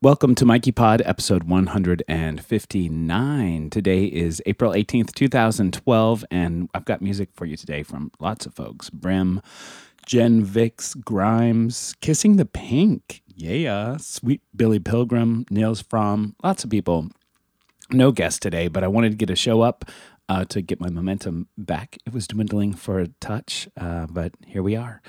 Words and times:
Welcome 0.00 0.36
to 0.36 0.44
Mikey 0.44 0.70
Pod, 0.72 1.02
episode 1.04 1.42
159. 1.44 3.70
Today 3.70 4.04
is 4.04 4.42
April 4.46 4.72
18th, 4.72 5.12
2012, 5.12 6.24
and 6.30 6.70
I've 6.72 6.84
got 6.84 7.02
music 7.02 7.30
for 7.34 7.46
you 7.46 7.56
today 7.56 7.82
from 7.82 8.12
lots 8.20 8.46
of 8.46 8.54
folks 8.54 8.90
Brim, 8.90 9.42
Jenn 10.06 10.44
Vix, 10.44 10.94
Grimes, 10.94 11.96
Kissing 12.00 12.36
the 12.36 12.44
Pink, 12.44 13.22
yeah, 13.34 13.96
Sweet 13.96 14.40
Billy 14.54 14.78
Pilgrim, 14.78 15.44
Nils 15.50 15.82
Frahm, 15.82 16.34
lots 16.44 16.62
of 16.62 16.70
people. 16.70 17.08
No 17.90 18.12
guest 18.12 18.40
today, 18.42 18.68
but 18.68 18.84
I 18.84 18.88
wanted 18.88 19.10
to 19.10 19.16
get 19.16 19.30
a 19.30 19.36
show 19.36 19.62
up 19.62 19.84
uh, 20.28 20.44
to 20.46 20.62
get 20.62 20.80
my 20.80 20.90
momentum 20.90 21.48
back. 21.56 21.98
It 22.06 22.12
was 22.12 22.26
dwindling 22.26 22.74
for 22.74 23.00
a 23.00 23.08
touch, 23.20 23.68
uh, 23.76 24.06
but 24.08 24.34
here 24.46 24.62
we 24.62 24.76
are. 24.76 25.00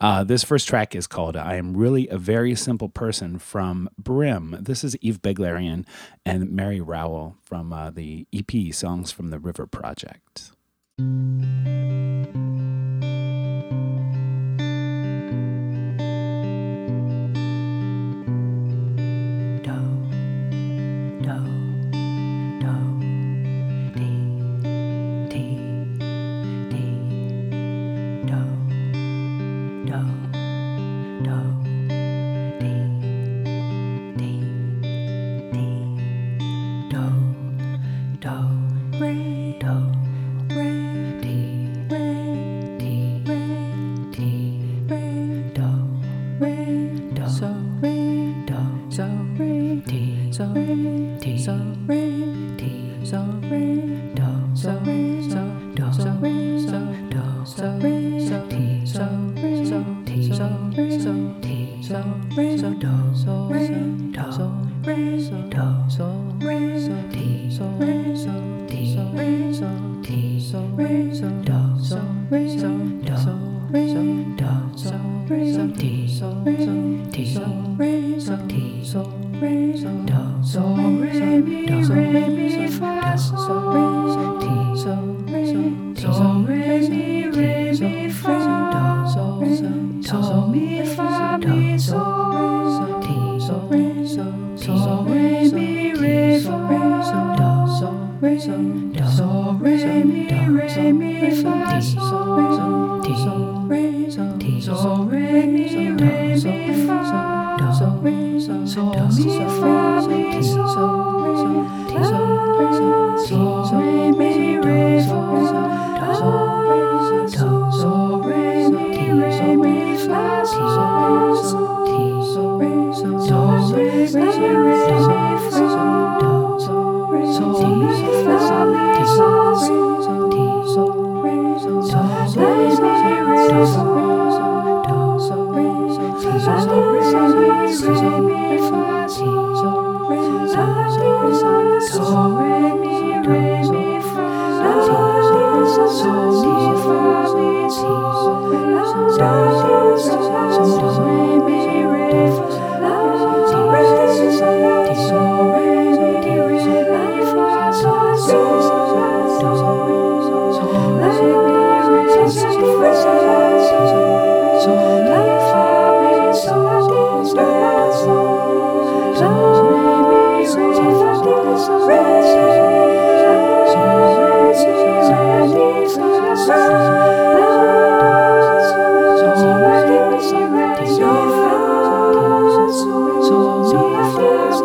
Uh, 0.00 0.24
this 0.24 0.44
first 0.44 0.68
track 0.68 0.94
is 0.94 1.06
called 1.06 1.36
I 1.36 1.56
Am 1.56 1.76
Really 1.76 2.08
a 2.08 2.18
Very 2.18 2.54
Simple 2.54 2.88
Person 2.88 3.38
from 3.38 3.88
Brim. 3.98 4.56
This 4.60 4.84
is 4.84 4.96
Eve 5.00 5.20
Beglarian 5.20 5.84
and 6.24 6.50
Mary 6.50 6.80
Rowell 6.80 7.36
from 7.42 7.72
uh, 7.72 7.90
the 7.90 8.26
EP 8.32 8.72
Songs 8.72 9.10
from 9.10 9.30
the 9.30 9.38
River 9.38 9.66
Project. 9.66 10.52
sol, 78.88 79.04
re, 79.38 79.72
do, 79.72 80.42
sol, 80.42 80.74
do, 80.74 80.82
mi, 80.82 81.66
do, 81.66 81.92
mi, 81.92 82.68
fa, 82.68 83.14
do, 83.14 83.36
re, 83.70 84.40
do. 84.40 84.76
sol. 84.78 85.17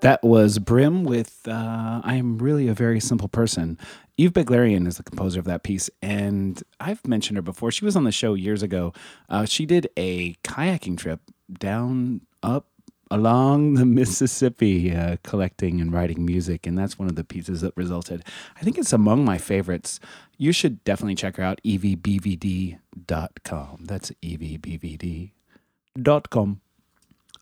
That 0.00 0.22
was 0.22 0.58
Brim 0.58 1.04
with 1.04 1.46
uh, 1.46 2.00
I 2.02 2.14
Am 2.16 2.38
Really 2.38 2.68
a 2.68 2.74
Very 2.74 3.00
Simple 3.00 3.28
Person. 3.28 3.78
Eve 4.16 4.32
Beglarian 4.32 4.86
is 4.86 4.96
the 4.96 5.02
composer 5.02 5.38
of 5.38 5.44
that 5.44 5.62
piece, 5.62 5.90
and 6.00 6.62
I've 6.80 7.06
mentioned 7.06 7.36
her 7.36 7.42
before. 7.42 7.70
She 7.70 7.84
was 7.84 7.96
on 7.96 8.04
the 8.04 8.12
show 8.12 8.32
years 8.32 8.62
ago. 8.62 8.94
Uh, 9.28 9.44
she 9.44 9.66
did 9.66 9.90
a 9.98 10.36
kayaking 10.42 10.96
trip 10.96 11.20
down, 11.52 12.22
up, 12.42 12.66
along 13.10 13.74
the 13.74 13.84
Mississippi, 14.00 14.94
uh, 14.94 15.18
collecting 15.22 15.82
and 15.82 15.92
writing 15.92 16.24
music, 16.24 16.66
and 16.66 16.78
that's 16.78 16.98
one 16.98 17.08
of 17.08 17.16
the 17.16 17.24
pieces 17.24 17.60
that 17.60 17.76
resulted. 17.76 18.24
I 18.56 18.60
think 18.60 18.78
it's 18.78 18.94
among 18.94 19.26
my 19.26 19.36
favorites. 19.36 20.00
You 20.38 20.52
should 20.52 20.82
definitely 20.84 21.16
check 21.16 21.36
her 21.36 21.42
out, 21.42 21.60
evbvd.com. 21.62 22.78
That's 23.84 24.10
evbvd.com. 24.22 25.32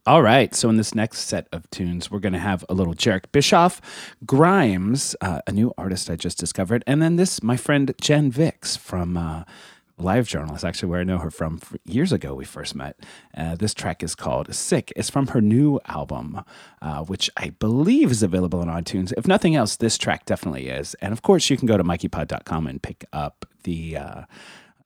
All 0.09 0.23
right. 0.23 0.55
So, 0.55 0.71
in 0.71 0.77
this 0.77 0.95
next 0.95 1.27
set 1.27 1.49
of 1.53 1.69
tunes, 1.69 2.11
we're 2.11 2.19
going 2.19 2.33
to 2.33 2.39
have 2.39 2.65
a 2.71 2.73
little 2.73 2.95
Jherek 2.95 3.31
Bischoff, 3.31 3.83
Grimes, 4.25 5.15
uh, 5.21 5.43
a 5.47 5.53
new 5.53 5.75
artist 5.77 6.09
I 6.09 6.17
just 6.17 6.39
discovered, 6.39 6.83
and 6.87 7.03
then 7.03 7.17
this, 7.17 7.43
my 7.43 7.59
friend 7.59 7.93
Jenn 8.01 8.31
Vix 8.31 8.75
from 8.75 9.19
uh, 9.19 9.45
Live 9.99 10.35
actually, 10.65 10.89
where 10.89 11.01
I 11.01 11.05
know 11.05 11.19
her 11.19 11.31
from 11.31 11.61
years 11.85 12.11
ago. 12.11 12.35
We 12.35 12.47
first 12.47 12.75
met. 12.75 12.99
Uh, 13.37 13.57
this 13.57 13.75
track 13.75 14.03
is 14.03 14.15
called 14.15 14.55
Sick. 14.55 14.95
It's 14.97 15.11
from 15.11 15.27
her 15.27 15.43
new 15.43 15.79
album, 15.85 16.43
uh, 16.81 17.05
which 17.05 17.29
I 17.37 17.51
believe 17.51 18.11
is 18.11 18.23
available 18.23 18.61
on 18.61 18.69
iTunes. 18.69 19.13
If 19.15 19.27
nothing 19.27 19.57
else, 19.57 19.77
this 19.77 19.99
track 19.99 20.25
definitely 20.25 20.69
is. 20.69 20.95
And 21.03 21.13
of 21.13 21.21
course, 21.21 21.51
you 21.51 21.59
can 21.59 21.67
go 21.67 21.77
to 21.77 21.85
mikeypod.com 21.85 22.67
and 22.67 22.83
pick 22.83 23.05
up 23.13 23.45
the 23.65 23.99
uh, 23.99 24.23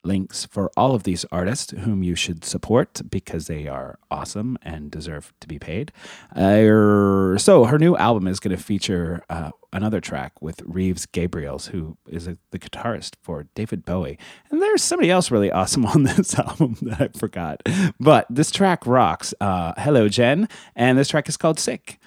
links 0.05 0.47
for 0.47 0.71
all 0.77 0.95
of 0.95 1.05
these 1.05 1.25
artists 1.31 1.73
whom 1.73 2.03
you 2.03 2.15
should 2.15 2.45
support 2.45 3.01
because 3.09 3.47
they 3.47 3.67
are 3.67 3.99
awesome 4.11 4.59
and 4.63 4.91
deserve 4.91 5.33
to 5.41 5.49
be 5.49 5.59
paid. 5.59 5.93
Uh, 6.35 7.39
so 7.39 7.65
her 7.65 7.79
new 7.79 7.97
album 7.97 8.27
is 8.27 8.41
going 8.41 8.57
to 8.57 8.63
feature 8.63 9.23
uh, 9.31 9.51
another 9.73 10.01
track 10.01 10.41
with 10.41 10.63
Reeves 10.65 11.07
Gabrels, 11.07 11.69
who 11.69 11.97
is 12.09 12.27
a, 12.27 12.37
the 12.51 12.59
guitarist 12.59 13.15
for 13.23 13.47
David 13.55 13.85
Bowie. 13.85 14.19
And 14.51 14.61
there's 14.61 14.83
somebody 14.83 15.11
else 15.11 15.31
really 15.31 15.51
awesome 15.51 15.87
on 15.95 16.03
this 16.05 16.39
album 16.39 16.77
that 16.83 17.01
I 17.01 17.19
forgot. 17.19 17.63
But 17.99 18.27
this 18.29 18.51
track 18.51 18.87
rocks. 18.87 19.35
Uh, 19.41 19.73
hello, 19.79 20.09
Jen. 20.09 20.49
And 20.77 20.99
this 20.99 21.09
track 21.09 21.29
is 21.29 21.37
called 21.37 21.59
Sick. 21.59 21.99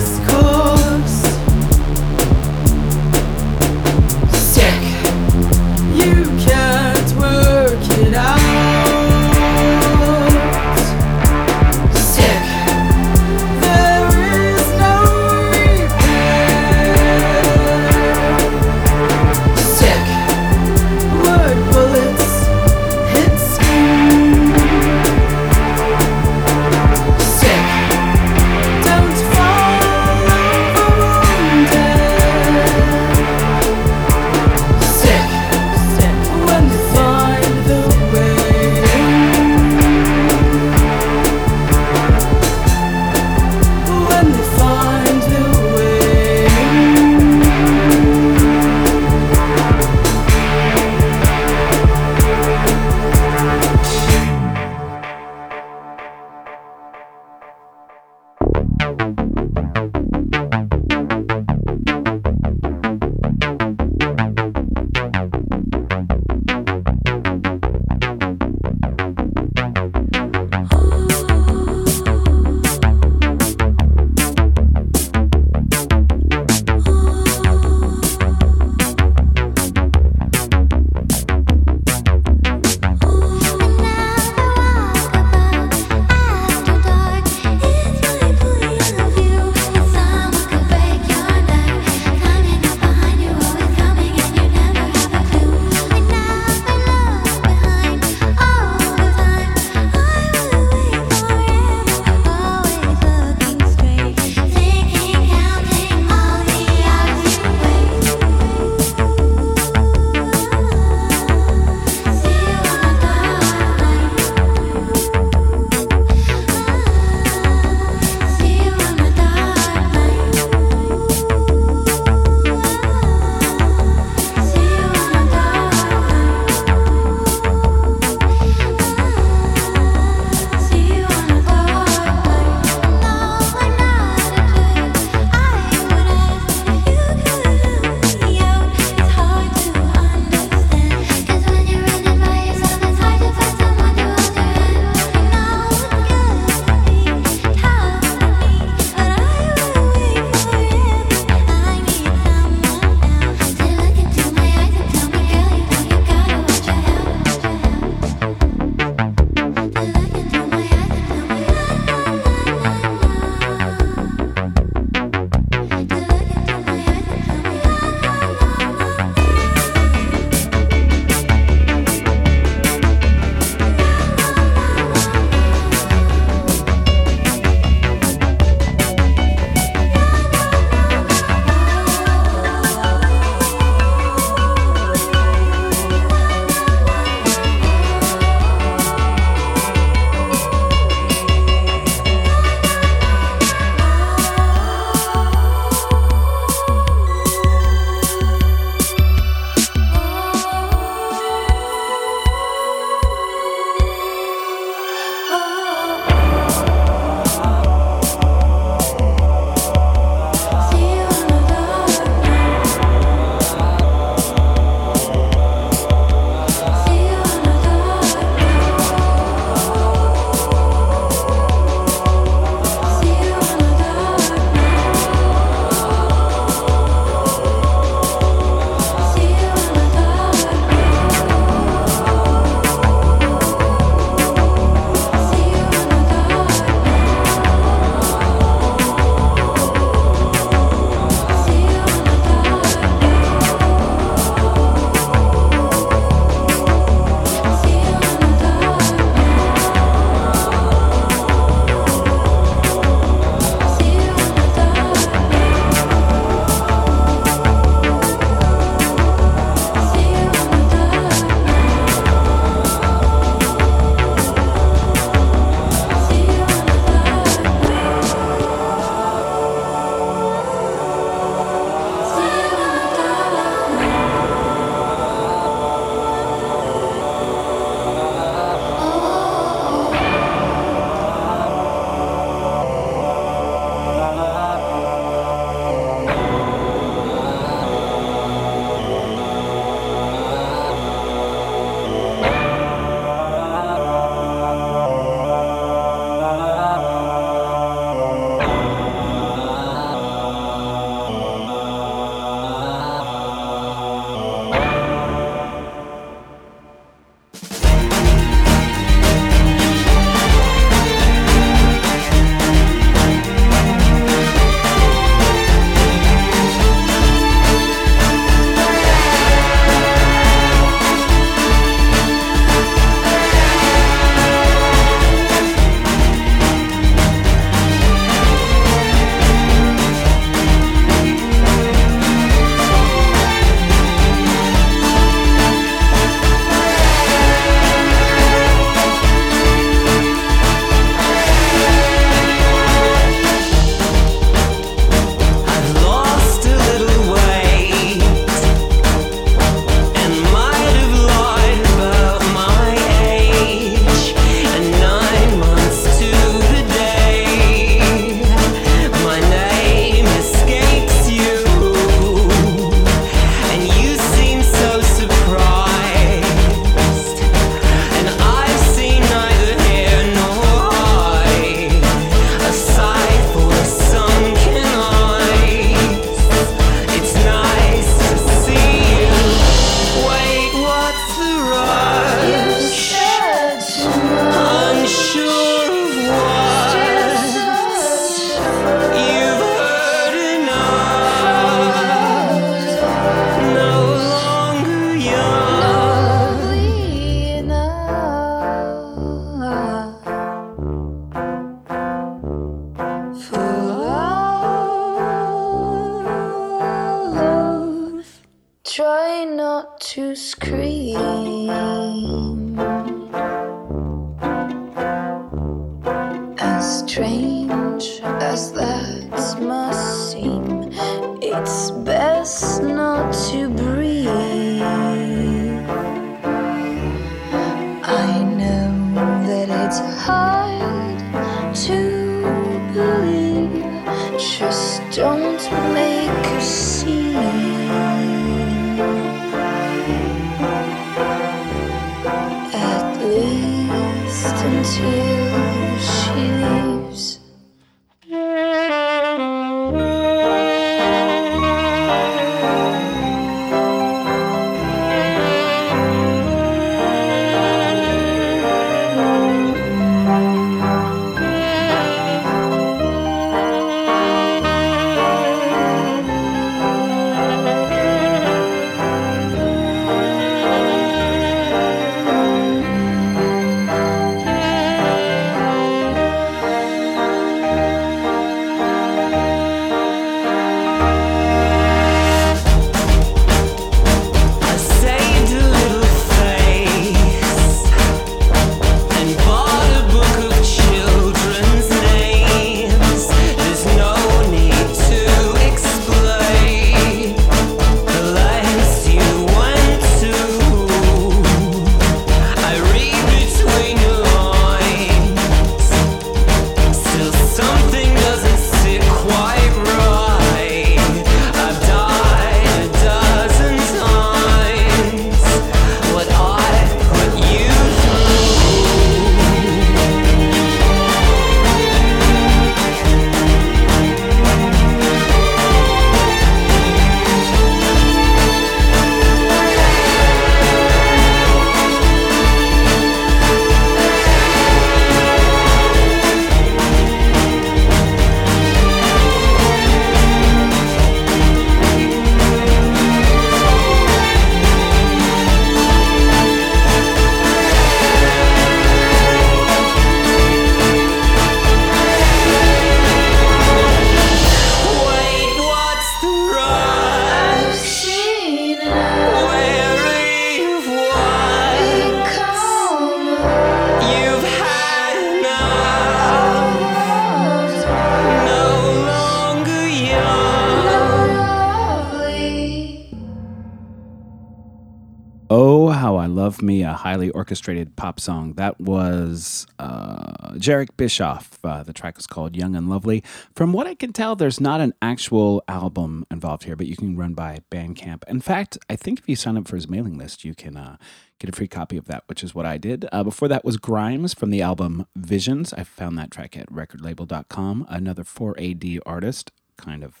A 576.72 576.76
highly 576.76 577.10
orchestrated 577.10 577.76
pop 577.76 578.00
song. 578.00 578.32
That 578.32 578.58
was 578.58 579.46
uh, 579.58 580.32
Jherek 580.36 580.70
Bischoff. 580.78 581.38
Uh, 581.44 581.62
the 581.62 581.74
track 581.74 581.98
is 581.98 582.06
called 582.06 582.34
Young 582.34 582.56
and 582.56 582.70
Lovely. 582.70 583.04
From 583.36 583.52
what 583.52 583.66
I 583.66 583.74
can 583.74 583.92
tell, 583.92 584.16
there's 584.16 584.40
not 584.40 584.62
an 584.62 584.72
actual 584.80 585.44
album 585.48 586.06
involved 586.10 586.44
here, 586.44 586.56
but 586.56 586.66
you 586.66 586.74
can 586.74 586.96
run 586.96 587.12
by 587.12 587.40
Bandcamp. 587.50 588.04
In 588.08 588.22
fact, 588.22 588.56
I 588.70 588.76
think 588.76 589.00
if 589.00 589.06
you 589.06 589.16
sign 589.16 589.36
up 589.36 589.46
for 589.48 589.56
his 589.56 589.68
mailing 589.68 589.98
list, 589.98 590.24
you 590.24 590.34
can 590.34 590.56
uh, 590.56 590.78
get 591.18 591.28
a 591.28 591.36
free 591.36 591.46
copy 591.46 591.76
of 591.76 591.84
that, 591.88 592.04
which 592.06 592.24
is 592.24 592.34
what 592.34 592.46
I 592.46 592.56
did. 592.56 592.86
Uh, 592.90 593.04
before 593.04 593.28
that 593.28 593.44
was 593.44 593.58
Grimes 593.58 594.14
from 594.14 594.30
the 594.30 594.40
album 594.40 594.86
Visions. 594.96 595.52
I 595.52 595.64
found 595.64 595.98
that 595.98 596.10
track 596.10 596.38
at 596.38 596.50
recordlabel.com. 596.50 597.66
Another 597.68 598.02
4AD 598.02 598.78
artist, 598.86 599.30
kind 599.58 599.84
of 599.84 600.00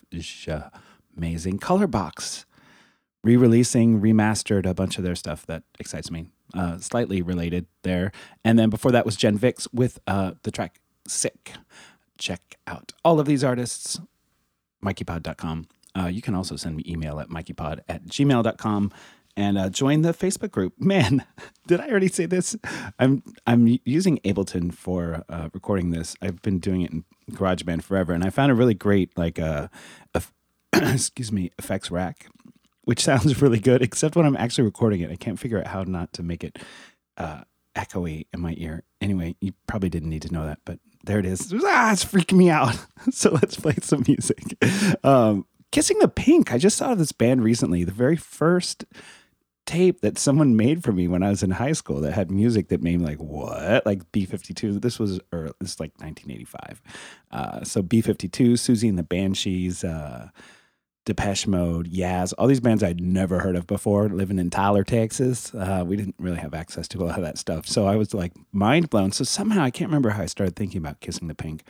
amazing. 1.14 1.58
Colourbox 1.58 2.46
re-releasing, 3.24 4.00
remastered 4.00 4.66
a 4.66 4.74
bunch 4.74 4.98
of 4.98 5.04
their 5.04 5.14
stuff 5.14 5.46
that 5.46 5.62
excites 5.78 6.10
me. 6.10 6.28
Uh, 6.54 6.78
slightly 6.78 7.22
related 7.22 7.66
there. 7.82 8.12
And 8.44 8.58
then 8.58 8.68
before 8.70 8.92
that 8.92 9.06
was 9.06 9.16
Jenn 9.16 9.38
Vix 9.38 9.66
with 9.72 9.98
uh, 10.06 10.32
the 10.42 10.50
track 10.50 10.80
Sick. 11.08 11.52
Check 12.18 12.58
out 12.66 12.92
all 13.04 13.18
of 13.18 13.26
these 13.26 13.42
artists, 13.42 14.00
mikeypod.com. 14.84 15.66
Uh, 15.96 16.06
you 16.06 16.22
can 16.22 16.34
also 16.34 16.56
send 16.56 16.76
me 16.76 16.84
email 16.86 17.20
at 17.20 17.28
mikeypod 17.28 17.80
at 17.88 18.06
gmail.com 18.06 18.92
and 19.36 19.58
uh, 19.58 19.68
join 19.68 20.02
the 20.02 20.12
Facebook 20.12 20.50
group. 20.50 20.74
Man, 20.78 21.24
did 21.66 21.80
I 21.80 21.88
already 21.88 22.08
say 22.08 22.26
this? 22.26 22.56
I'm 22.98 23.22
I'm 23.46 23.78
using 23.84 24.18
Ableton 24.18 24.72
for 24.72 25.24
uh, 25.28 25.48
recording 25.52 25.90
this. 25.90 26.14
I've 26.22 26.40
been 26.42 26.58
doing 26.58 26.82
it 26.82 26.92
in 26.92 27.04
GarageBand 27.32 27.82
forever, 27.82 28.12
and 28.12 28.24
I 28.24 28.30
found 28.30 28.52
a 28.52 28.54
really 28.54 28.74
great 28.74 29.16
like 29.16 29.38
uh, 29.38 29.68
excuse 30.72 31.32
me 31.32 31.50
effects 31.58 31.90
rack 31.90 32.28
which 32.84 33.00
sounds 33.04 33.40
really 33.40 33.60
good, 33.60 33.82
except 33.82 34.16
when 34.16 34.26
I'm 34.26 34.36
actually 34.36 34.64
recording 34.64 35.00
it. 35.00 35.10
I 35.10 35.16
can't 35.16 35.38
figure 35.38 35.58
out 35.58 35.66
how 35.66 35.82
not 35.84 36.12
to 36.14 36.22
make 36.22 36.44
it 36.44 36.58
uh, 37.16 37.42
echoey 37.76 38.26
in 38.32 38.40
my 38.40 38.54
ear. 38.58 38.84
Anyway, 39.00 39.36
you 39.40 39.52
probably 39.66 39.88
didn't 39.88 40.10
need 40.10 40.22
to 40.22 40.32
know 40.32 40.46
that, 40.46 40.58
but 40.64 40.78
there 41.04 41.18
it 41.18 41.26
is. 41.26 41.52
Ah, 41.64 41.92
it's 41.92 42.04
freaking 42.04 42.36
me 42.36 42.50
out. 42.50 42.76
so 43.10 43.30
let's 43.30 43.56
play 43.56 43.74
some 43.82 44.04
music. 44.06 44.56
Um, 45.04 45.46
Kissing 45.70 45.98
the 45.98 46.08
Pink. 46.08 46.52
I 46.52 46.58
just 46.58 46.76
saw 46.76 46.94
this 46.94 47.12
band 47.12 47.42
recently. 47.42 47.82
The 47.82 47.92
very 47.92 48.16
first 48.16 48.84
tape 49.64 50.00
that 50.00 50.18
someone 50.18 50.56
made 50.56 50.82
for 50.82 50.92
me 50.92 51.08
when 51.08 51.22
I 51.22 51.30
was 51.30 51.42
in 51.42 51.52
high 51.52 51.72
school 51.72 52.00
that 52.00 52.12
had 52.12 52.30
music 52.30 52.68
that 52.68 52.82
made 52.82 53.00
me 53.00 53.06
like, 53.06 53.18
what? 53.18 53.86
Like 53.86 54.10
B 54.12 54.26
52. 54.26 54.80
This 54.80 54.98
was, 54.98 55.20
or 55.32 55.50
this 55.60 55.72
is 55.72 55.80
like 55.80 55.92
1985. 55.98 56.82
Uh, 57.30 57.64
so 57.64 57.80
B 57.80 58.00
52, 58.00 58.54
Siouxsie 58.54 58.88
and 58.88 58.98
the 58.98 59.02
Banshees. 59.02 59.82
Uh, 59.82 60.28
Depeche 61.04 61.46
Mode, 61.46 61.90
Yaz, 61.90 62.32
all 62.38 62.46
these 62.46 62.60
bands 62.60 62.82
I'd 62.82 63.00
never 63.00 63.40
heard 63.40 63.56
of 63.56 63.66
before. 63.66 64.08
Living 64.08 64.38
in 64.38 64.50
Tyler, 64.50 64.84
Texas, 64.84 65.52
uh, 65.54 65.82
we 65.86 65.96
didn't 65.96 66.14
really 66.18 66.38
have 66.38 66.54
access 66.54 66.86
to 66.88 67.02
a 67.02 67.04
lot 67.04 67.18
of 67.18 67.24
that 67.24 67.38
stuff, 67.38 67.66
so 67.66 67.86
I 67.86 67.96
was 67.96 68.14
like 68.14 68.32
mind 68.52 68.90
blown. 68.90 69.10
So 69.12 69.24
somehow 69.24 69.62
I 69.62 69.70
can't 69.70 69.88
remember 69.88 70.10
how 70.10 70.22
I 70.22 70.26
started 70.26 70.54
thinking 70.54 70.78
about 70.78 71.00
kissing 71.00 71.28
the 71.28 71.34
pink. 71.34 71.64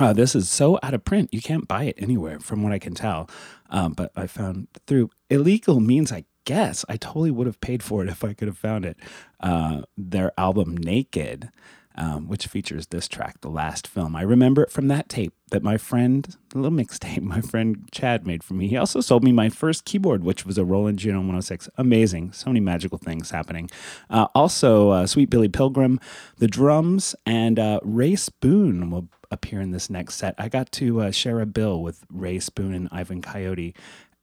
Uh, 0.00 0.12
this 0.12 0.34
is 0.34 0.48
so 0.48 0.78
out 0.82 0.94
of 0.94 1.04
print, 1.04 1.34
you 1.34 1.42
can't 1.42 1.68
buy 1.68 1.84
it 1.84 1.96
anywhere, 1.98 2.40
from 2.40 2.62
what 2.62 2.72
I 2.72 2.78
can 2.78 2.94
tell. 2.94 3.28
Um, 3.68 3.92
but 3.92 4.10
I 4.16 4.26
found 4.26 4.68
through 4.86 5.10
illegal 5.28 5.80
means, 5.80 6.12
I 6.12 6.24
guess 6.44 6.84
I 6.88 6.96
totally 6.96 7.30
would 7.30 7.46
have 7.46 7.60
paid 7.60 7.82
for 7.82 8.02
it 8.02 8.08
if 8.08 8.24
I 8.24 8.32
could 8.32 8.48
have 8.48 8.58
found 8.58 8.84
it. 8.84 8.96
Uh, 9.40 9.82
their 9.96 10.32
album 10.38 10.76
Naked 10.76 11.50
um, 11.96 12.28
which 12.28 12.46
features 12.46 12.86
this 12.88 13.08
track, 13.08 13.40
The 13.40 13.50
Last 13.50 13.86
Film. 13.86 14.16
I 14.16 14.22
remember 14.22 14.62
it 14.62 14.70
from 14.70 14.88
that 14.88 15.08
tape 15.08 15.34
that 15.50 15.62
my 15.62 15.76
friend, 15.76 16.36
a 16.54 16.58
little 16.58 16.76
mixtape, 16.76 17.22
my 17.22 17.40
friend 17.40 17.88
Chad 17.92 18.26
made 18.26 18.42
for 18.42 18.54
me. 18.54 18.68
He 18.68 18.76
also 18.76 19.00
sold 19.00 19.22
me 19.24 19.32
my 19.32 19.48
first 19.48 19.84
keyboard, 19.84 20.24
which 20.24 20.44
was 20.46 20.58
a 20.58 20.64
Roland 20.64 20.98
Juno 20.98 21.18
106. 21.18 21.68
Amazing. 21.76 22.32
So 22.32 22.50
many 22.50 22.60
magical 22.60 22.98
things 22.98 23.30
happening. 23.30 23.70
Uh, 24.10 24.28
also, 24.34 24.90
uh, 24.90 25.06
Sweet 25.06 25.30
Billy 25.30 25.48
Pilgrim, 25.48 26.00
the 26.38 26.48
drums, 26.48 27.14
and 27.26 27.58
uh, 27.58 27.80
Rae 27.82 28.16
Spoon 28.16 28.90
will 28.90 29.08
appear 29.30 29.60
in 29.60 29.70
this 29.70 29.88
next 29.88 30.16
set. 30.16 30.34
I 30.38 30.48
got 30.48 30.70
to 30.72 31.00
uh, 31.02 31.10
share 31.10 31.40
a 31.40 31.46
bill 31.46 31.82
with 31.82 32.04
Rae 32.10 32.38
Spoon 32.38 32.74
and 32.74 32.88
Ivan 32.92 33.22
Coyote 33.22 33.74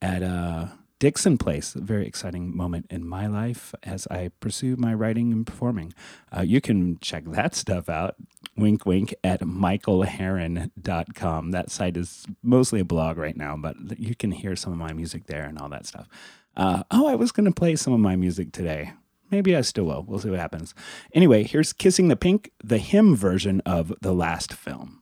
at 0.02 0.24
uh, 0.24 0.68
Dixon 1.00 1.38
Place, 1.38 1.76
a 1.76 1.82
very 1.82 2.06
exciting 2.06 2.54
moment 2.56 2.86
in 2.90 3.08
my 3.08 3.26
life 3.26 3.74
as 3.84 4.06
I 4.08 4.32
pursue 4.42 4.76
my 4.76 4.94
writing 4.94 5.32
and 5.32 5.48
performing. 5.48 5.94
Uh, 6.36 6.42
you 6.42 6.60
can 6.60 7.00
check 7.00 7.24
that 7.28 7.56
stuff 7.56 7.88
out, 7.88 8.16
wink, 8.58 8.86
wink, 8.86 9.16
at 9.24 9.40
michaelherron.com. 9.40 11.52
That 11.52 11.72
site 11.72 11.96
is 11.96 12.26
mostly 12.44 12.82
a 12.82 12.86
blog 12.86 13.18
right 13.18 13.38
now, 13.38 13.56
but 13.56 13.78
you 13.98 14.14
can 14.14 14.32
hear 14.32 14.58
some 14.58 14.74
of 14.74 14.80
my 14.80 14.92
music 14.92 15.28
there 15.28 15.46
and 15.46 15.58
all 15.58 15.70
that 15.70 15.86
stuff. 15.86 16.10
Uh, 16.58 16.84
oh, 16.92 17.08
I 17.08 17.16
was 17.16 17.32
going 17.32 17.46
to 17.46 17.54
play 17.54 17.78
some 17.78 17.94
of 17.94 18.02
my 18.02 18.18
music 18.18 18.52
today. 18.52 18.92
Maybe 19.32 19.56
I 19.56 19.62
still 19.62 19.86
will. 19.86 20.04
We'll 20.06 20.20
see 20.20 20.30
what 20.30 20.40
happens. 20.40 20.76
Anyway, 21.14 21.44
here's 21.44 21.72
Kissing 21.72 22.10
the 22.10 22.18
Pink, 22.18 22.52
the 22.62 22.80
hymn 22.80 23.16
version 23.16 23.62
of 23.62 23.94
the 24.02 24.12
last 24.12 24.52
film. 24.54 24.99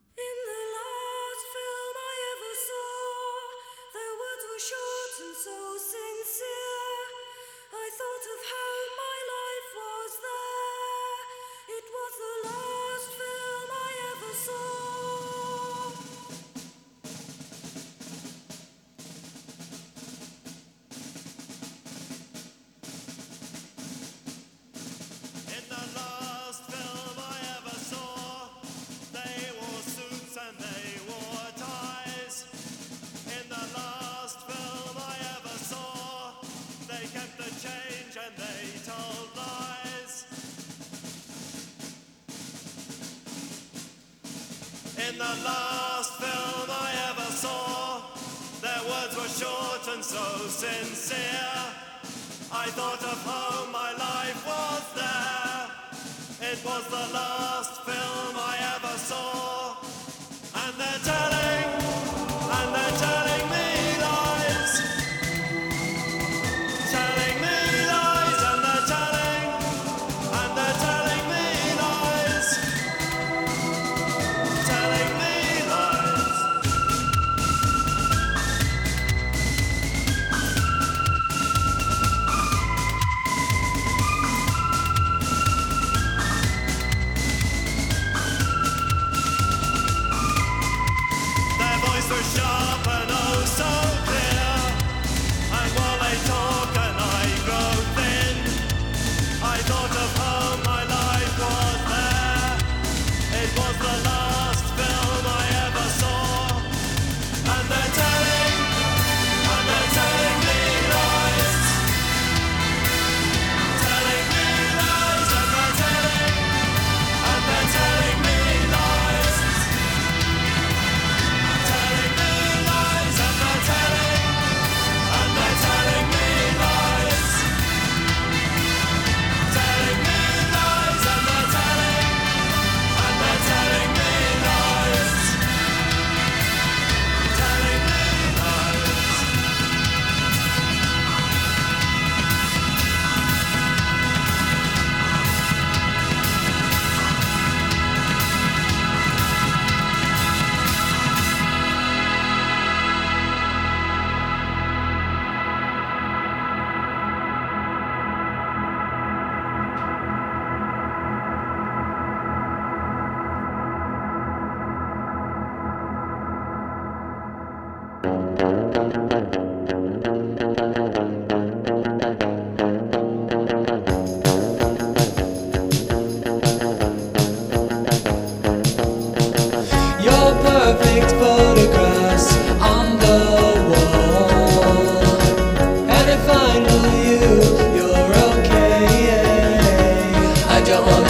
luego 190.85 191.06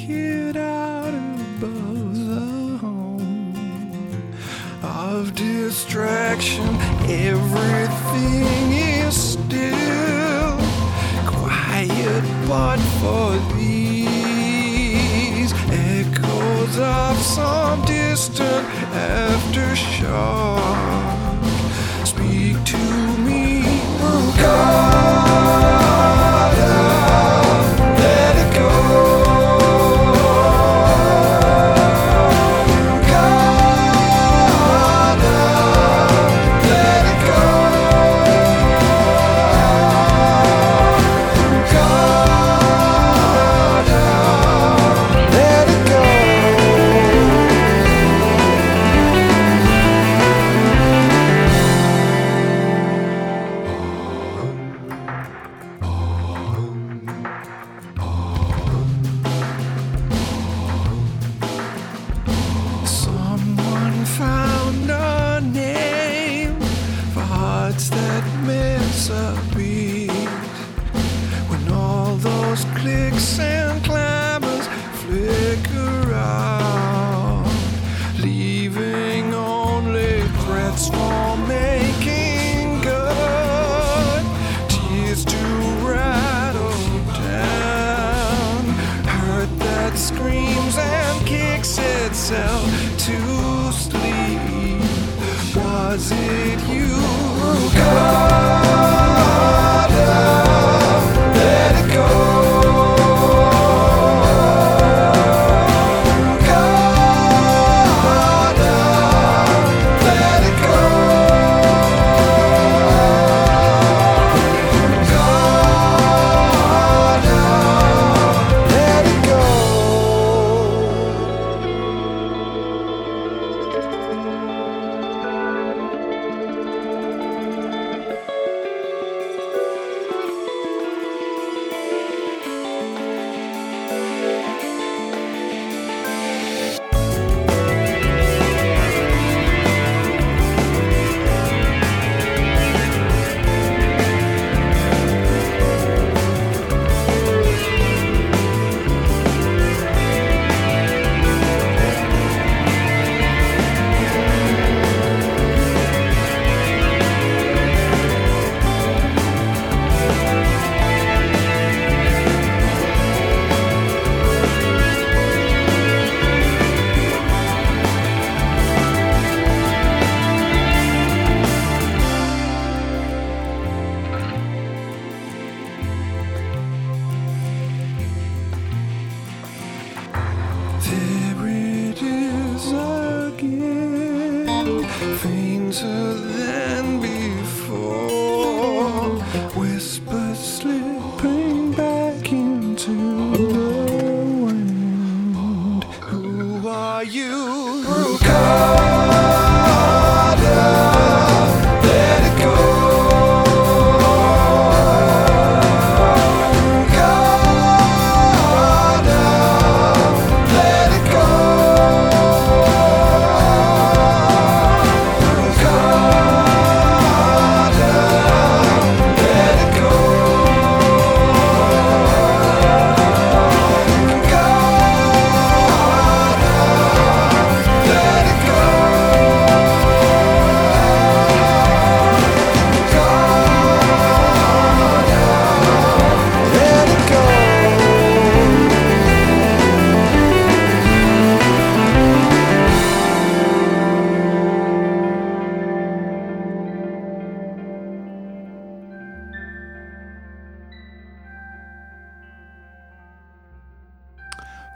it 0.00 0.56
out 0.56 1.14
above 1.14 2.14
the 2.14 2.78
home 2.78 3.54
of 4.82 5.34
distraction. 5.34 6.66
Everything 7.08 8.72
is 8.72 9.14
still 9.14 10.56
quiet, 11.26 12.24
but 12.48 12.78
for 13.00 13.38
these 13.56 13.82
echoes 15.70 16.78
of 16.78 17.16
some 17.18 17.84
distant 17.84 18.66
aftershock, 18.92 20.06
speak 22.06 22.64
to 22.64 22.78
me, 23.24 23.62
oh 24.00 24.34
God. 24.38 24.91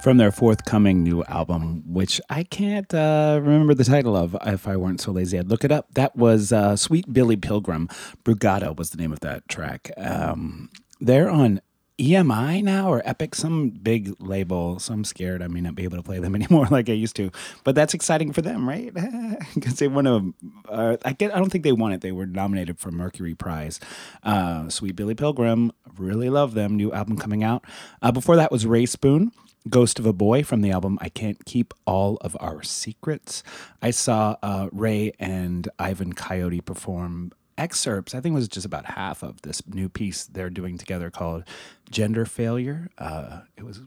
from 0.07 0.19
their 0.19 0.31
forthcoming 0.31 1.03
new 1.03 1.25
album, 1.25 1.83
which 1.85 2.21
I 2.31 2.45
can't 2.45 2.95
uh, 2.95 3.41
remember 3.43 3.75
the 3.75 3.83
title 3.83 4.15
of. 4.15 4.37
If 4.47 4.69
I 4.69 4.77
weren't 4.77 5.01
so 5.01 5.11
lazy, 5.11 5.37
I'd 5.37 5.49
look 5.49 5.65
it 5.65 5.73
up. 5.73 5.93
That 5.95 6.15
was 6.15 6.53
uh, 6.53 6.77
Sweet 6.77 7.13
Billy 7.13 7.35
Pilgrim. 7.35 7.89
Brugada 8.23 8.77
was 8.77 8.91
the 8.91 8.99
name 8.99 9.11
of 9.11 9.19
that 9.19 9.49
track. 9.49 9.91
Um, 9.97 10.71
they're 11.01 11.29
on 11.29 11.61
EMI 11.99 12.63
now 12.63 12.89
or 12.89 13.03
Epic, 13.05 13.35
some 13.35 13.71
big 13.71 14.15
label. 14.21 14.79
So 14.79 14.95
I'm 14.95 15.03
scared 15.03 15.43
I 15.43 15.49
may 15.49 15.61
not 15.61 15.75
be 15.75 15.83
able 15.83 15.97
to 15.97 16.05
play 16.05 16.21
them 16.21 16.35
anymore 16.37 16.69
like 16.71 16.89
I 16.89 16.93
used 16.93 17.17
to. 17.17 17.33
But 17.65 17.75
that's 17.75 17.93
exciting 17.93 18.33
for 18.33 18.43
them, 18.43 18.69
right? 18.69 18.95
Because 19.57 19.81
they 19.81 19.89
won 19.89 20.05
to. 20.05 20.35
Uh, 20.69 20.97
I 21.05 21.15
get. 21.15 21.35
I 21.35 21.39
don't 21.41 21.51
think 21.51 21.65
they 21.65 21.73
won 21.73 21.91
it. 21.91 22.01
They 22.01 22.13
were 22.13 22.27
nominated 22.27 22.79
for 22.79 22.93
Mercury 22.93 23.35
Prize. 23.35 23.81
Uh, 24.23 24.69
Sweet 24.69 24.95
Billy 24.95 25.17
Pilgrim, 25.17 25.73
really 25.99 26.31
love 26.31 26.55
them. 26.55 26.77
New 26.77 26.93
album 26.93 27.17
coming 27.19 27.43
out. 27.43 27.65
Uh, 28.01 28.13
before 28.13 28.37
that 28.37 28.53
was 28.53 28.67
Rae 28.67 28.87
Spoon 28.87 29.33
Ghost 29.69 29.99
of 29.99 30.07
a 30.07 30.13
Boy 30.13 30.43
from 30.43 30.61
the 30.61 30.71
album 30.71 30.99
I 31.01 31.09
Can't 31.09 31.45
Keep 31.45 31.75
All 31.87 32.17
of 32.21 32.37
Our 32.41 32.63
Secrets. 32.63 33.43
I 33.83 33.91
saw 33.91 34.37
uh, 34.43 34.69
Rae 34.73 35.13
and 35.19 35.69
Ivan 35.79 36.13
Coyote 36.13 36.61
perform 36.61 37.33
excerpts. 37.59 38.15
I 38.15 38.21
think 38.21 38.35
it 38.35 38.37
was 38.37 38.49
just 38.49 38.67
about 38.67 38.85
half 38.85 39.23
of 39.23 39.43
this 39.43 39.67
new 39.67 39.89
piece 39.89 40.25
they're 40.25 40.51
doing 40.51 40.79
together 40.79 41.11
called 41.11 41.45
Gender 41.91 42.25
Failure. 42.27 42.91
Uh, 42.99 43.41
it 43.57 43.65
was 43.65 43.81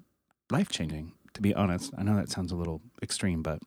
life 0.51 0.69
changing, 0.69 1.13
to 1.33 1.41
be 1.41 1.53
honest. 1.53 1.93
I 1.97 2.03
know 2.03 2.15
that 2.15 2.29
sounds 2.29 2.51
a 2.51 2.55
little 2.55 2.81
extreme, 3.01 3.41
but 3.41 3.59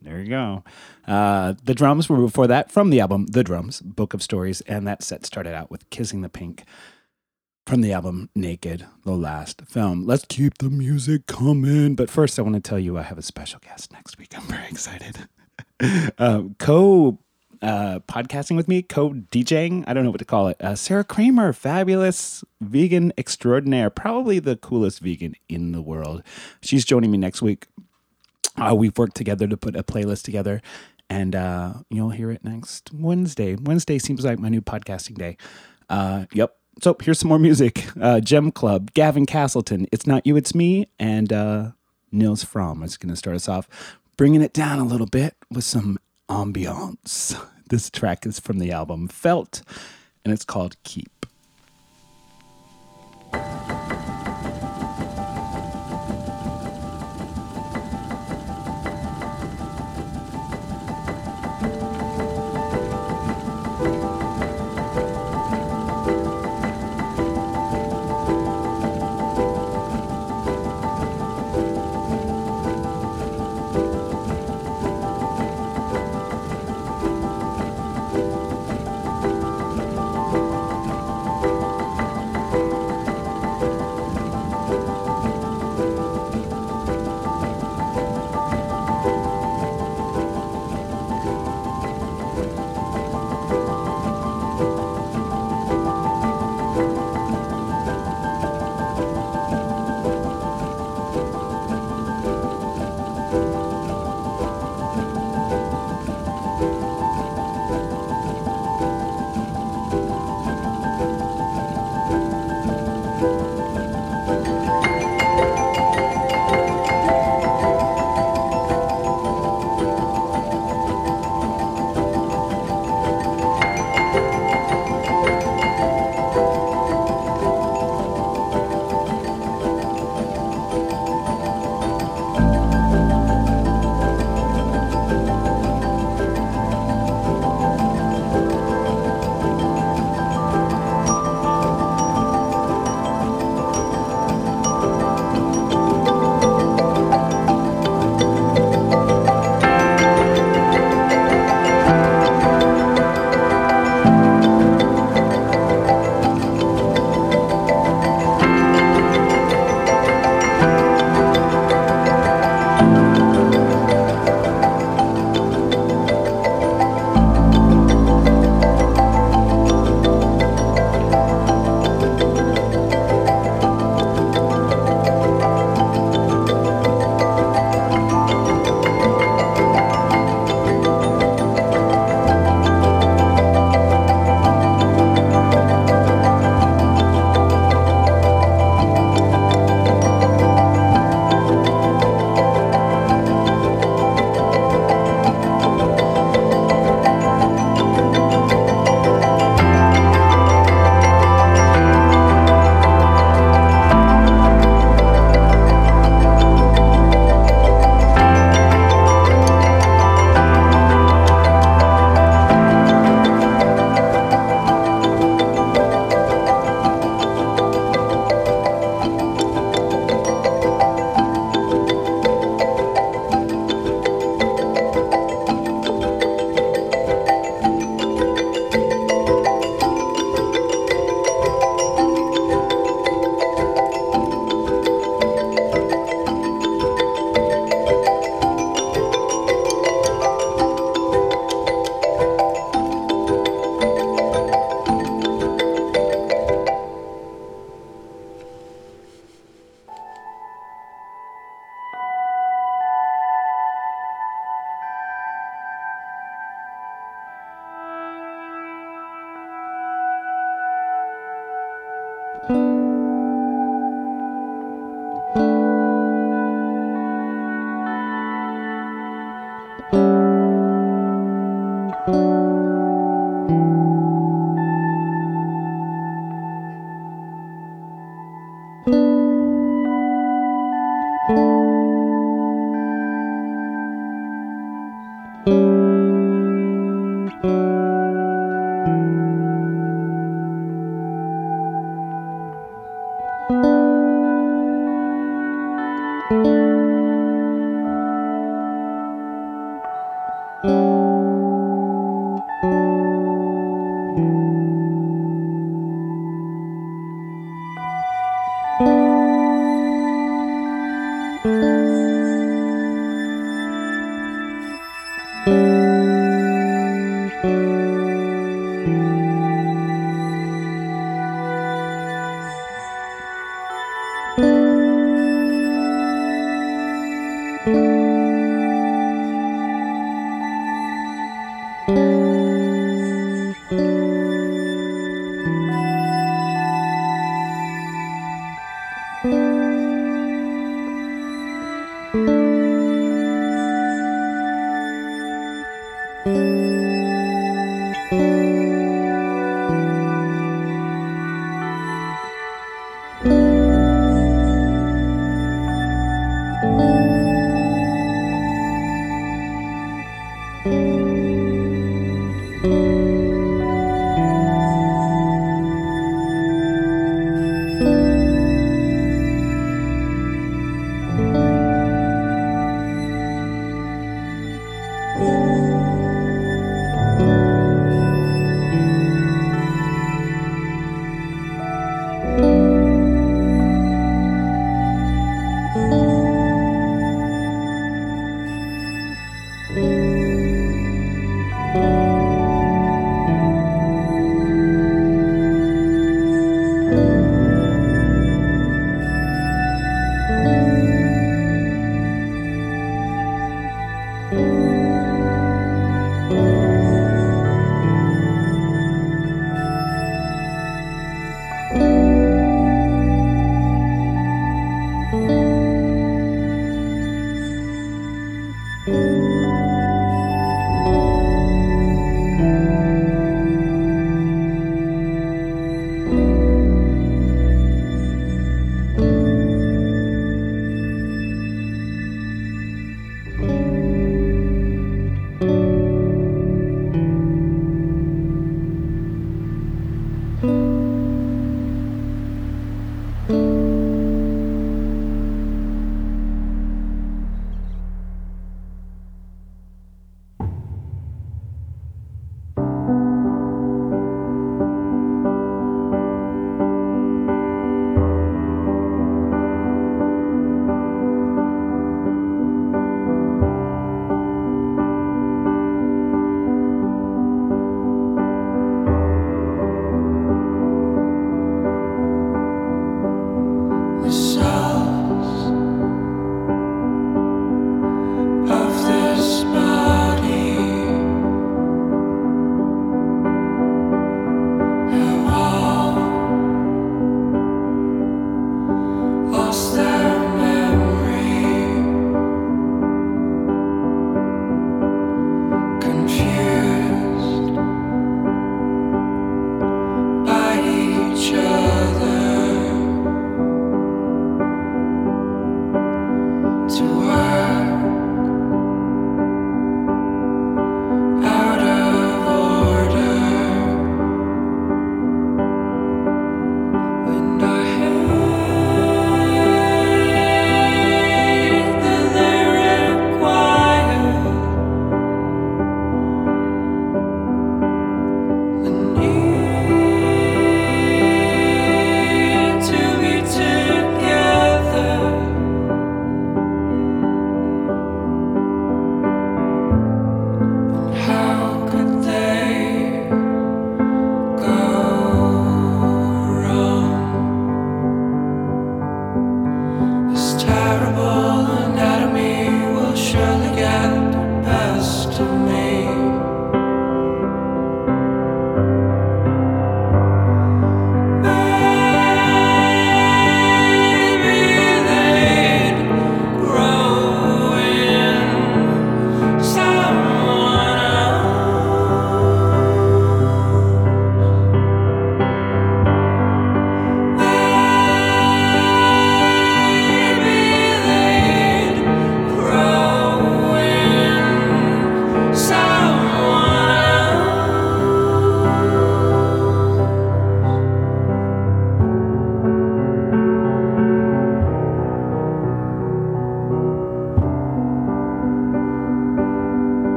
there 0.00 0.20
you 0.20 0.28
go. 0.28 0.64
Uh, 1.06 1.54
the 1.64 1.74
drums 1.74 2.08
were 2.08 2.18
before 2.18 2.46
that 2.46 2.70
from 2.70 2.90
the 2.90 3.00
album 3.00 3.26
The 3.26 3.44
Drums, 3.44 3.80
Book 3.80 4.14
of 4.14 4.22
Stories, 4.22 4.60
and 4.62 4.86
that 4.86 5.02
set 5.02 5.26
started 5.26 5.54
out 5.54 5.70
with 5.70 5.88
Kissing 5.90 6.22
the 6.22 6.28
Pink 6.28 6.64
from 7.68 7.82
the 7.82 7.92
album 7.92 8.30
Naked, 8.34 8.86
the 9.04 9.12
last 9.12 9.60
film. 9.68 10.06
Let's 10.06 10.24
keep 10.26 10.56
the 10.56 10.70
music 10.70 11.26
coming. 11.26 11.96
But 11.96 12.08
first, 12.08 12.38
I 12.38 12.42
want 12.42 12.54
to 12.54 12.62
tell 12.62 12.78
you 12.78 12.96
I 12.96 13.02
have 13.02 13.18
a 13.18 13.22
special 13.22 13.60
guest 13.60 13.92
next 13.92 14.16
week. 14.16 14.32
I'm 14.34 14.44
very 14.44 14.66
excited. 14.68 15.28
uh, 16.16 16.44
co 16.58 17.18
uh, 17.60 17.98
podcasting 18.08 18.56
with 18.56 18.68
me, 18.68 18.80
co 18.80 19.10
DJing, 19.10 19.84
I 19.86 19.92
don't 19.92 20.04
know 20.04 20.10
what 20.10 20.20
to 20.20 20.24
call 20.24 20.48
it. 20.48 20.56
Uh, 20.62 20.76
Sarah 20.76 21.04
Kramer, 21.04 21.52
fabulous 21.52 22.42
vegan 22.62 23.12
extraordinaire, 23.18 23.90
probably 23.90 24.38
the 24.38 24.56
coolest 24.56 25.00
vegan 25.00 25.34
in 25.50 25.72
the 25.72 25.82
world. 25.82 26.22
She's 26.62 26.86
joining 26.86 27.10
me 27.10 27.18
next 27.18 27.42
week. 27.42 27.66
Uh, 28.56 28.74
we've 28.74 28.96
worked 28.96 29.14
together 29.14 29.46
to 29.46 29.58
put 29.58 29.76
a 29.76 29.82
playlist 29.82 30.22
together, 30.22 30.62
and 31.10 31.36
uh, 31.36 31.74
you'll 31.90 32.10
hear 32.10 32.30
it 32.30 32.42
next 32.42 32.94
Wednesday. 32.94 33.56
Wednesday 33.56 33.98
seems 33.98 34.24
like 34.24 34.38
my 34.38 34.48
new 34.48 34.62
podcasting 34.62 35.18
day. 35.18 35.36
Uh, 35.90 36.24
yep. 36.32 36.57
So 36.80 36.96
here's 37.00 37.18
some 37.18 37.28
more 37.28 37.38
music. 37.38 37.86
Uh, 38.00 38.20
Gem 38.20 38.52
Club, 38.52 38.92
Gavin 38.94 39.26
Castleton, 39.26 39.86
It's 39.90 40.06
Not 40.06 40.26
You, 40.26 40.36
It's 40.36 40.54
Me, 40.54 40.88
and 40.98 41.32
uh, 41.32 41.70
Nils 42.12 42.44
Frahm 42.44 42.84
is 42.84 42.96
going 42.96 43.10
to 43.10 43.16
start 43.16 43.34
us 43.34 43.48
off, 43.48 43.68
bringing 44.16 44.42
it 44.42 44.52
down 44.52 44.78
a 44.78 44.84
little 44.84 45.06
bit 45.06 45.34
with 45.50 45.64
some 45.64 45.98
ambiance. 46.28 47.38
This 47.68 47.90
track 47.90 48.24
is 48.24 48.40
from 48.40 48.60
the 48.60 48.72
album 48.72 49.08
Felt, 49.08 49.60
and 50.24 50.32
it's 50.32 50.46
called 50.46 50.82
Keep. 50.84 51.26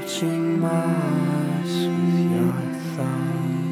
Touching 0.00 0.60
moss 0.60 1.68
with 1.68 2.32
your 2.32 2.52
thumb. 2.96 3.63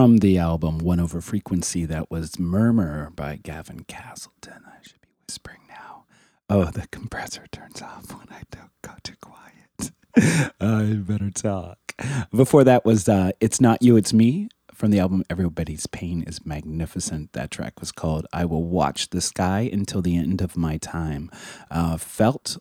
From 0.00 0.16
the 0.16 0.38
album 0.38 0.78
One 0.78 0.98
Over 0.98 1.20
Frequency, 1.20 1.84
that 1.84 2.10
was 2.10 2.38
Murmur 2.38 3.12
by 3.14 3.36
Gavin 3.36 3.84
Castleton. 3.84 4.62
I 4.66 4.78
should 4.80 5.02
be 5.02 5.08
whispering 5.28 5.60
now. 5.68 6.04
Oh, 6.48 6.64
the 6.70 6.86
compressor 6.86 7.44
turns 7.52 7.82
off 7.82 8.10
when 8.10 8.26
I 8.30 8.40
don't 8.50 8.70
go 8.80 8.92
too 9.02 9.16
quiet. 9.20 10.54
I 10.58 10.94
better 10.94 11.30
talk. 11.30 11.94
Before 12.34 12.64
that 12.64 12.86
was 12.86 13.10
uh, 13.10 13.32
It's 13.40 13.60
Not 13.60 13.82
You, 13.82 13.98
It's 13.98 14.14
Me 14.14 14.48
from 14.72 14.90
the 14.90 15.00
album 15.00 15.22
Everybody's 15.28 15.86
Pain 15.86 16.22
is 16.22 16.46
Magnificent. 16.46 17.34
That 17.34 17.50
track 17.50 17.78
was 17.78 17.92
called 17.92 18.26
I 18.32 18.46
Will 18.46 18.64
Watch 18.64 19.10
the 19.10 19.20
Sky 19.20 19.68
Until 19.70 20.00
the 20.00 20.16
End 20.16 20.40
of 20.40 20.56
My 20.56 20.78
Time. 20.78 21.30
Uh, 21.70 21.98
felt 21.98 22.56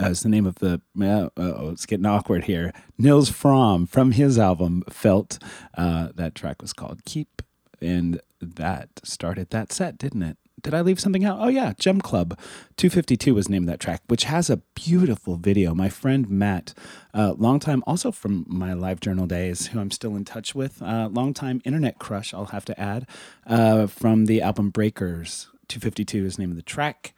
uh, 0.00 0.06
is 0.06 0.22
the 0.22 0.28
name 0.28 0.46
of 0.46 0.56
the 0.56 0.80
uh, 1.00 1.28
oh 1.36 1.70
it's 1.70 1.86
getting 1.86 2.06
awkward 2.06 2.44
here. 2.44 2.72
Nils 2.98 3.30
Frahm 3.30 3.88
from 3.88 4.12
his 4.12 4.38
album 4.38 4.82
felt 4.90 5.38
uh, 5.76 6.08
that 6.14 6.34
track 6.34 6.62
was 6.62 6.72
called 6.72 7.04
keep 7.04 7.42
and 7.80 8.20
that 8.40 8.88
started 9.04 9.50
that 9.50 9.72
set 9.72 9.98
didn't 9.98 10.22
it? 10.22 10.36
Did 10.62 10.72
i 10.74 10.80
leave 10.80 10.98
something 10.98 11.24
out? 11.24 11.38
Oh 11.40 11.48
yeah 11.48 11.72
gem 11.78 12.00
club. 12.00 12.38
252 12.76 13.34
was 13.34 13.48
named 13.48 13.68
that 13.68 13.80
track 13.80 14.02
which 14.06 14.24
has 14.24 14.50
a 14.50 14.58
beautiful 14.74 15.36
video. 15.36 15.74
My 15.74 15.88
friend 15.88 16.28
matt 16.28 16.74
uh, 17.14 17.34
long 17.36 17.60
time 17.60 17.82
also 17.86 18.10
from 18.10 18.44
my 18.48 18.72
live 18.72 19.00
journal 19.00 19.26
days 19.26 19.68
who 19.68 19.80
i'm 19.80 19.90
still 19.90 20.16
in 20.16 20.24
touch 20.24 20.54
with 20.54 20.82
uh, 20.82 21.08
long 21.12 21.34
time 21.34 21.60
internet 21.64 21.98
crush 21.98 22.32
i'll 22.34 22.46
have 22.46 22.64
to 22.66 22.80
add 22.80 23.06
uh, 23.46 23.86
from 23.86 24.26
the 24.26 24.42
album 24.42 24.70
breakers. 24.70 25.48
252 25.68 26.24
is 26.24 26.36
the 26.36 26.42
name 26.42 26.50
of 26.50 26.56
the 26.56 26.62
track 26.62 27.12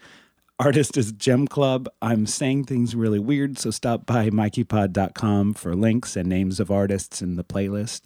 artist 0.58 0.96
is 0.96 1.12
Gem 1.12 1.46
Club. 1.46 1.88
I'm 2.02 2.26
saying 2.26 2.64
things 2.64 2.94
really 2.94 3.18
weird, 3.18 3.58
so 3.58 3.70
stop 3.70 4.06
by 4.06 4.30
mikeypod.com 4.30 5.54
for 5.54 5.74
links 5.74 6.16
and 6.16 6.28
names 6.28 6.60
of 6.60 6.70
artists 6.70 7.22
in 7.22 7.36
the 7.36 7.44
playlist. 7.44 8.02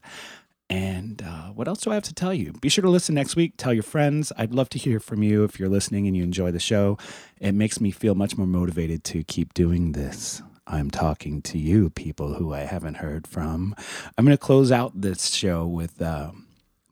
And 0.69 1.23
uh, 1.23 1.49
what 1.49 1.69
else 1.69 1.81
do 1.81 1.91
I 1.91 1.95
have 1.95 2.03
to 2.05 2.15
tell 2.15 2.33
you? 2.33 2.53
Be 2.61 2.69
sure 2.69 2.83
to 2.83 2.89
listen 2.89 3.15
next 3.15 3.37
week. 3.37 3.55
Tell 3.57 3.75
your 3.75 3.83
friends. 3.83 4.33
I'd 4.39 4.55
love 4.55 4.71
to 4.71 4.79
hear 4.79 5.01
from 5.01 5.23
you 5.23 5.45
if 5.45 5.59
you're 5.59 5.69
listening 5.69 6.07
and 6.07 6.17
you 6.17 6.23
enjoy 6.23 6.51
the 6.51 6.59
show. 6.59 6.97
It 7.41 7.53
makes 7.53 7.81
me 7.81 7.91
feel 7.91 8.15
much 8.15 8.39
more 8.39 8.47
motivated 8.47 9.05
to 9.05 9.23
keep 9.23 9.53
doing 9.53 9.93
this. 9.93 10.41
I'm 10.67 10.91
talking 10.91 11.43
to 11.43 11.59
you, 11.59 11.91
people 11.91 12.35
who 12.35 12.55
I 12.55 12.61
haven't 12.61 12.99
heard 12.99 13.27
from. 13.27 13.75
I'm 14.17 14.25
going 14.25 14.37
to 14.37 14.43
close 14.43 14.73
out 14.73 14.99
this 14.99 15.35
show 15.35 15.67
with 15.67 16.01
uh, 16.01 16.33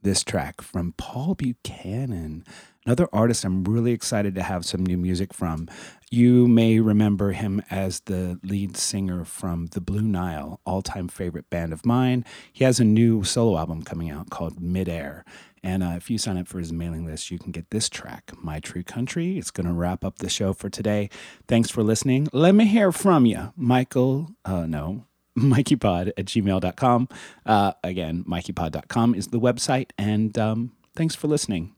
this 0.03 0.25
track 0.25 0.61
from 0.61 0.93
Paul 0.99 1.35
Buchanan, 1.35 2.45
another 2.85 3.09
artist 3.13 3.45
I'm 3.45 3.65
really 3.65 3.93
excited 3.93 4.35
to 4.35 4.43
have 4.43 4.65
some 4.65 4.85
new 4.85 4.97
music 4.97 5.35
from. 5.35 5.69
You 6.11 6.49
may 6.49 6.81
remember 6.81 7.33
him 7.33 7.63
as 7.71 8.01
the 8.01 8.41
lead 8.43 8.77
singer 8.77 9.25
from 9.25 9.67
The 9.67 9.81
Blue 9.81 10.03
Nile, 10.03 10.61
all 10.67 10.83
time 10.83 11.09
favorite 11.09 11.49
band 11.51 11.73
of 11.73 11.87
mine. 11.87 12.25
He 12.53 12.65
has 12.65 12.81
a 12.81 12.85
new 12.85 13.23
solo 13.23 13.59
album 13.59 13.83
coming 13.83 14.11
out 14.11 14.31
called 14.31 14.61
Midair. 14.61 15.25
And 15.63 15.83
uh, 15.83 15.95
if 15.97 16.11
you 16.11 16.19
sign 16.19 16.39
up 16.39 16.49
for 16.49 16.59
his 16.59 16.73
mailing 16.73 17.05
list, 17.05 17.31
you 17.31 17.39
can 17.39 17.53
get 17.53 17.71
this 17.71 17.89
track, 17.89 18.33
My 18.43 18.61
True 18.61 18.83
Country. 18.83 19.39
It's 19.39 19.51
going 19.51 19.67
to 19.67 19.73
wrap 19.73 20.05
up 20.05 20.19
the 20.19 20.31
show 20.31 20.53
for 20.53 20.71
today. 20.71 21.11
Thanks 21.49 21.71
for 21.71 21.83
listening. 21.83 22.29
Let 22.33 22.55
me 22.55 22.67
hear 22.67 22.93
from 22.93 23.27
you, 23.27 23.53
Michael. 23.57 24.31
Uh, 24.45 24.67
no, 24.67 25.05
mikeypod 25.39 26.09
at 26.17 26.25
gmail.com. 26.25 27.09
Uh, 27.45 27.73
again, 27.85 28.25
mikeypod.com 28.25 29.15
is 29.15 29.29
the 29.29 29.41
website. 29.41 29.91
And 29.99 30.37
um, 30.39 30.73
thanks 30.97 31.15
for 31.15 31.29
listening. 31.29 31.75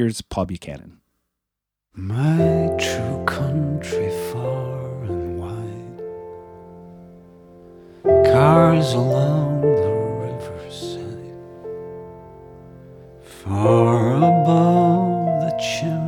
Here's 0.00 0.22
Paul 0.22 0.46
Buchanan. 0.46 1.02
My 1.92 2.74
true 2.80 3.22
country 3.26 4.08
far 4.32 5.04
and 5.04 5.38
wide. 5.38 6.00
Cars 8.32 8.94
along 8.94 9.60
the 9.60 9.92
riverside. 10.24 11.36
Far 13.22 14.16
above 14.16 15.42
the 15.42 15.52
chimney 15.60 15.99